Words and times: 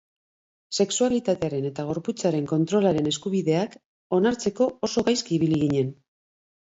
Sexualitatearen 0.83 1.67
eta 1.69 1.85
gorputzaren 1.89 2.47
kontrolaren 2.53 3.11
eskubideak 3.11 3.77
onartzeko 4.21 4.71
oso 4.89 5.05
gaizki 5.11 5.39
ibili 5.41 5.61
ginen. 5.67 5.97